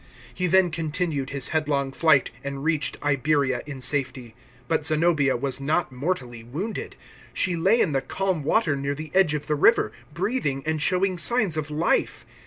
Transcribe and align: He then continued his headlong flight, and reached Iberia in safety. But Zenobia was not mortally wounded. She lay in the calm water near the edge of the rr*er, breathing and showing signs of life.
He 0.33 0.47
then 0.47 0.71
continued 0.71 1.29
his 1.29 1.49
headlong 1.49 1.91
flight, 1.91 2.31
and 2.43 2.63
reached 2.63 2.97
Iberia 3.03 3.61
in 3.67 3.81
safety. 3.81 4.33
But 4.67 4.83
Zenobia 4.83 5.37
was 5.37 5.61
not 5.61 5.91
mortally 5.91 6.43
wounded. 6.43 6.95
She 7.33 7.55
lay 7.55 7.79
in 7.79 7.91
the 7.91 8.01
calm 8.01 8.41
water 8.43 8.75
near 8.75 8.95
the 8.95 9.11
edge 9.13 9.35
of 9.35 9.45
the 9.45 9.53
rr*er, 9.55 9.91
breathing 10.11 10.63
and 10.65 10.81
showing 10.81 11.19
signs 11.19 11.55
of 11.55 11.69
life. 11.69 12.25